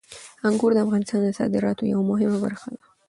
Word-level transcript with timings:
انګور 0.47 0.71
د 0.73 0.79
افغانستان 0.85 1.19
د 1.23 1.27
صادراتو 1.39 1.83
یوه 1.93 2.03
مهمه 2.11 2.37
برخه 2.45 2.69
ده. 2.77 2.83